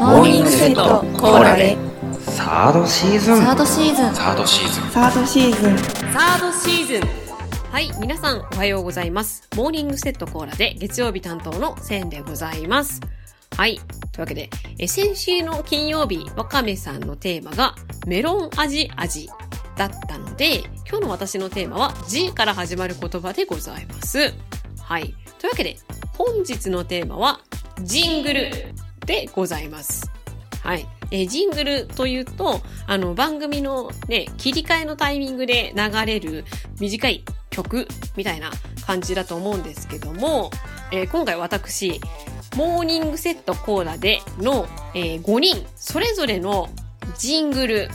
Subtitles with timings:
[0.00, 1.76] モーニングセットコーラで
[2.20, 5.78] サードシーズンサードシーズンサードシーズンサードシーズン
[6.12, 7.26] サードシーズン
[7.72, 9.46] はい、皆さんおはようございます。
[9.54, 13.02] モーニングセットコーラで月曜日担当のセンでございます。
[13.54, 13.76] はい。
[13.76, 13.84] とい
[14.18, 17.74] うわけで、え先週の金曜日、わかめさんのテーマが
[18.06, 19.28] メロン味味
[19.76, 24.32] だったので、今日の私のテーマは G から始まる言葉でございます。
[24.80, 25.14] はい。
[25.38, 25.76] というわけで、
[26.16, 27.40] 本日のテーマは
[27.82, 28.50] ジングル
[29.06, 30.10] でございます。
[30.62, 30.86] はい。
[31.10, 36.44] えージングルというと、あの、番組のね、切り替えのタイミングで流れる
[36.80, 38.50] 短い曲みたいな
[38.84, 40.50] 感じだと思うんですけども、
[40.92, 42.00] えー今回私、
[42.56, 46.68] モーニングセットコーラでの、えー5人、それぞれの
[47.16, 47.88] ジングル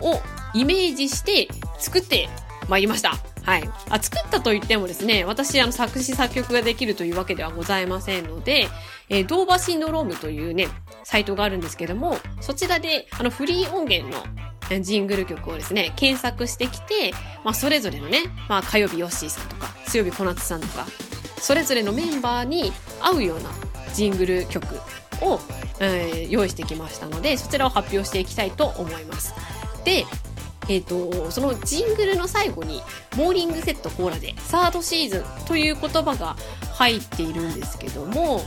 [0.00, 0.20] を
[0.52, 1.48] イメージして
[1.78, 2.28] 作って
[2.68, 3.14] まいりました。
[3.46, 3.70] はい。
[3.90, 8.68] あ、作ったと言ってもですね、私、あの、作詞作曲ができるというわけではございませんので、
[9.08, 10.66] えー、ドーバシンドロームというね、
[11.04, 17.12] サイトがあるんですけども、そちらで、あの、フリー音源のジングル曲をですね、検索してきて、
[17.44, 20.84] まあ、それぞれのね、まあ、火曜日ヨッシーさんとか、水曜日小夏さんとか、
[21.38, 23.50] それぞれのメンバーに合うような
[23.94, 24.74] ジングル曲
[25.22, 25.38] を、
[25.78, 29.32] えー用意してきましたので、そちらを発表していきたいと思います。
[29.84, 30.04] で、
[30.68, 32.82] えっ、と、そのジングルの最後に、
[33.16, 36.36] モーニングセットコーラで、サードシーズンという言葉が
[36.74, 38.42] 入っているんですけども、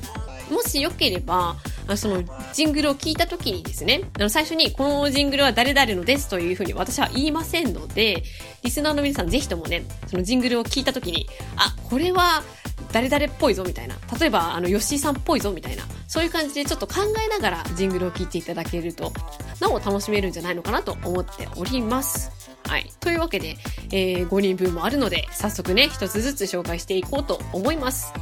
[0.51, 1.55] もしよければ、
[1.95, 8.23] そのジングルを聞いた時にですね、あの最初にこのジングルは誰々のですというふうに私は言いませんので、
[8.63, 12.43] リスナーの皆さんぜひともね、そのジングルを聞いた時に、あ、これは
[12.91, 13.95] 誰々っぽいぞみたいな。
[14.19, 15.83] 例えば、あの、吉井さんっぽいぞみたいな。
[16.07, 19.13] そういう感じでちょっと考えながらジングルを聞いていただけると、
[19.59, 22.31] なお楽しめるんじゃないのかなと思っております。
[22.65, 22.91] はい。
[22.99, 23.57] というわけで、
[23.91, 28.13] えー5人分もあるので、早速ね、一つずつ紹介していこうと思います。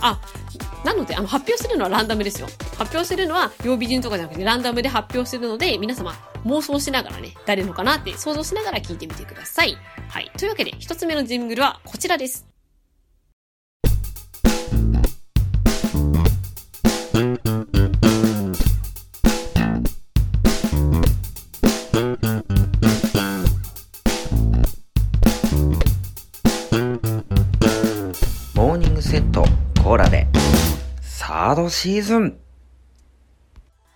[0.00, 0.20] あ、
[0.84, 2.46] なので、あの、発表するのはランダムですよ。
[2.76, 6.12] 発表するのは曜日順とかじゃなくてランダムで発表するので、皆様
[6.44, 9.76] 妄想しながらね、誰のかなって想像しながら聞いてみてください。
[10.08, 10.30] はい。
[10.36, 12.53] というわけで、一つ目のジングルはこちらです。
[29.04, 29.44] セット
[29.82, 30.26] コーラで
[31.02, 32.38] サードシーズン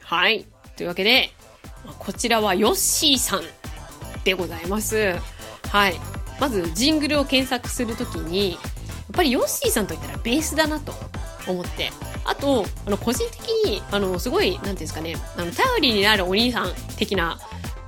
[0.04, 0.44] はい。
[0.76, 1.30] というわけで、
[1.98, 3.42] こちらはヨッシーさん
[4.22, 5.16] でございます。
[5.70, 5.94] はい。
[6.38, 8.60] まず、ジングルを検索するときに、やっ
[9.14, 10.92] ぱりヨッシーさんといったらベースだなと
[11.48, 11.90] 思って。
[12.24, 17.40] あと、あの、個人的に、あの、すごい、なんていうんですかね、あの、頼りになるお兄さん的な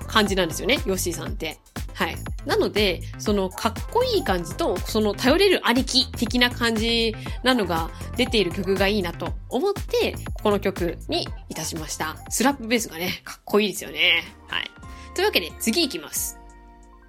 [0.06, 1.58] 感じなんですよね、ヨッシーさんって。
[2.00, 2.16] はい。
[2.46, 12.16] なので、その、かっこいい感じと、その、頼れる兄貴的な感じなのが出ている曲がいいなと思って、この曲にいたしました。
[12.30, 14.24] スラップベースがね、かっこいいですよね。
[14.48, 14.70] はい。
[15.14, 16.38] というわけで、次行きます。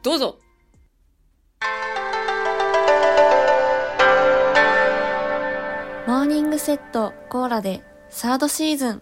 [0.04, 0.40] どうぞ。
[6.06, 9.02] モーニングセットコーラでサードシーズン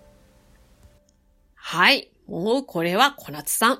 [1.55, 2.11] はい。
[2.29, 3.79] もうこれは小夏さん。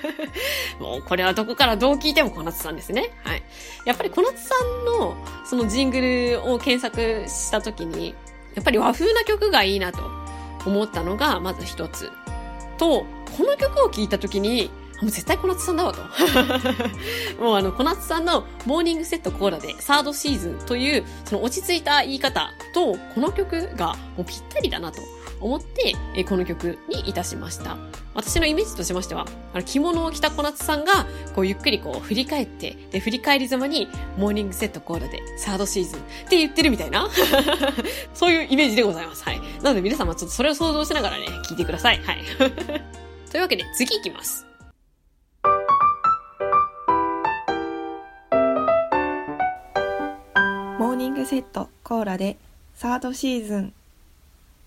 [0.80, 3.10] もうこれはどこからどう聞いても小夏さんですね。
[3.22, 3.42] はい。
[3.84, 5.14] やっぱり小夏さんの
[5.44, 8.14] そのジングルを検索したときに、
[8.54, 10.10] やっぱり和風な曲がいいなと
[10.64, 12.10] 思ったのがまず一つ。
[12.78, 13.04] と、
[13.36, 14.70] この曲を聴いたときに、
[15.02, 16.00] もう絶対小夏さんだわと。
[17.42, 25.02] もうあの、小夏さんのモーニングセットコーラでサードシーズンという、その落ち着いた言い方と、この曲がもうぴったりだなと
[25.40, 27.76] 思って、えーこの曲にいたしました。
[28.14, 37.08] 私のイメージとしましては、あの着物を着た小夏さんが、こうゆっくりこう振り返って、で、振り返りざまに、モーニングセットコーラでサードシーズンって言ってるみたいな、
[38.14, 39.24] そういうイメージでございます。
[39.24, 39.40] はい。
[39.62, 42.00] なので皆様ちょっとそれを想像しながらね、聞いてください。
[42.02, 42.22] はい。
[43.30, 44.46] というわけで次行きます。
[50.78, 52.36] モーニングセットコーラで
[52.74, 53.72] サードシーズン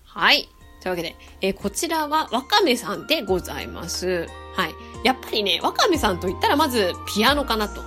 [0.04, 0.48] はい。
[0.80, 4.26] というわけで、えーこちらはわかめさんでございます。
[4.54, 4.74] はい。
[5.04, 7.80] やっぱりね、わかめさんと言ったらまずピアノかなと。
[7.80, 7.86] は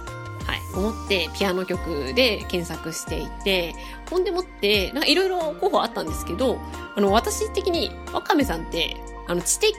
[0.56, 0.60] い。
[0.76, 3.74] 思ってピアノ曲で検索していて、
[4.10, 6.60] ほんでもって、なんかいろいろ候補あったんですけど、
[6.96, 8.98] あの、私的にわかめさんって、
[9.28, 9.74] あの、知的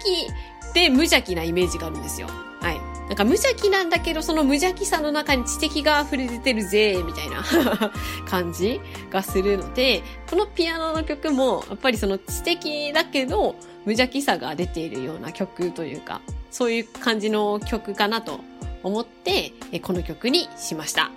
[0.75, 2.29] で無邪気なイメージがあるんですよ。
[2.61, 2.92] はい。
[3.13, 7.45] なんか無邪気なんだけど、その無邪気さの中に知的が溢れ出てるぜ、みたいな
[8.27, 8.81] 感じ
[9.11, 13.55] がするので、このピアノの曲も、やっぱりその知的だけど、
[13.85, 18.41] 無邪気さが出ているような曲というか、そういう感じの曲かなと
[18.83, 21.11] 思って、この曲にしました。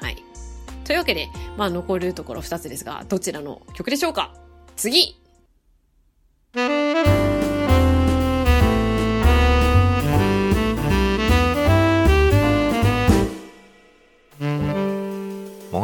[0.00, 0.24] はい。
[0.86, 1.28] というわけで、
[1.58, 4.32] まあ残るところ2つですが、どちらの曲でしょうか？
[4.76, 5.20] 次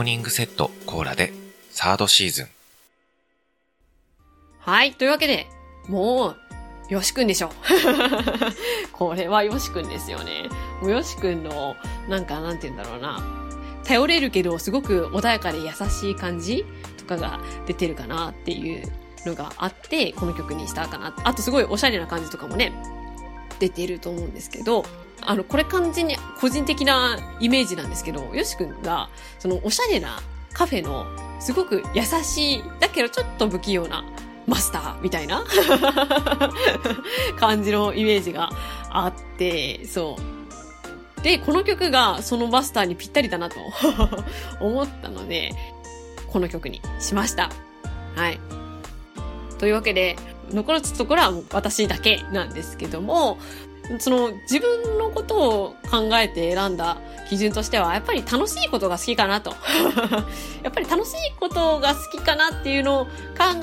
[0.08, 1.34] ニングセットコーラで
[1.70, 2.46] サードシーズン。
[4.58, 4.94] はい。
[4.94, 5.46] というわけで、
[5.86, 6.36] もう、
[6.88, 7.52] よしくんでしょ。
[8.92, 10.48] これはよしくんですよね。
[10.80, 11.76] もうよしくんの、
[12.08, 13.22] なんか、なんて言うんだろうな。
[13.84, 16.64] 頼れるけど、すごく穏やかで優しい感じ
[16.96, 18.90] とかが出てるかなっていう
[19.26, 21.14] のがあって、この曲にしたかな。
[21.22, 22.72] あとすごいおしゃれな感じとかもね、
[23.58, 24.86] 出てると思うんですけど、
[25.22, 30.20] あの、これ完全に個人的なイメージなんですけど、よしくんが、そのおしゃれな
[30.52, 31.06] カフェの、
[31.40, 34.04] すごく優しい、だけどちょっと不器用な
[34.46, 35.44] マスターみたいな
[37.38, 38.50] 感じのイメージが
[38.90, 41.22] あって、そう。
[41.22, 43.56] で、この曲がそのマスターにぴったりだなと
[44.60, 45.52] 思ったので、
[46.32, 47.50] この曲にしました。
[48.16, 48.40] はい。
[49.58, 50.16] というわけで、
[50.50, 53.38] 残るところはもう私だけなんですけども、
[53.98, 56.98] その自分のことを考えて選んだ
[57.28, 59.54] 基準としては、やっぱり楽しいことが好きかなと。
[60.62, 63.10] やっぱり楽しいことが好きかなっていうのを考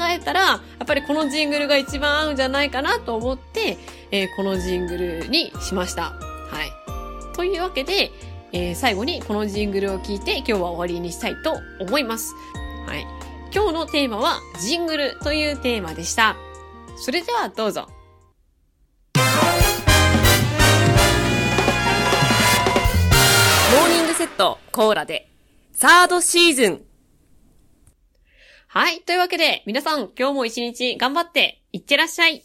[0.10, 3.78] えたら、やっぱりこのジングルが一番合うんじゃないかなと思って、
[4.12, 6.04] えーこのジングルにしました。
[6.04, 7.36] はい。
[7.36, 8.12] というわけで、
[8.52, 12.34] えー最後にこのジングルを聞いて今日は終わりにしたいと思います。
[12.88, 13.06] はい。
[13.54, 16.36] 今日のテーマはジングルというテーマでした。
[16.98, 17.95] それではどうぞ。
[24.38, 25.30] モーニングセットコーラで
[25.72, 26.82] サードシーズン。
[28.68, 29.02] はい。
[29.02, 32.44] というわけで皆さん今日も一日頑張っていってらっしゃい。